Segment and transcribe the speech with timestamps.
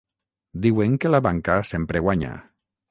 [0.63, 2.37] Diuen que la banca sempre guanya.